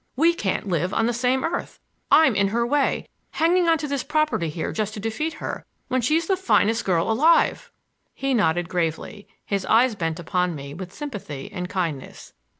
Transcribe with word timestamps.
We 0.15 0.33
can't 0.33 0.67
live 0.67 0.95
on 0.95 1.05
the 1.05 1.13
same 1.13 1.43
earth. 1.43 1.79
I'm 2.09 2.33
in 2.33 2.47
her 2.47 2.65
way, 2.65 3.07
hanging 3.33 3.67
on 3.69 3.77
to 3.77 3.87
this 3.87 4.03
property 4.03 4.49
here 4.49 4.71
just 4.71 4.95
to 4.95 4.99
defeat 4.99 5.33
her, 5.33 5.63
when 5.89 6.01
she's 6.01 6.25
the 6.25 6.35
finest 6.35 6.85
girl 6.85 7.11
alive!" 7.11 7.71
He 8.15 8.33
nodded 8.33 8.67
gravely, 8.67 9.27
his 9.45 9.63
eyes 9.67 9.93
bent 9.93 10.19
upon 10.19 10.55
me 10.55 10.73
with 10.73 10.91
sympathy 10.91 11.51
and 11.53 11.69
kindness. 11.69 12.33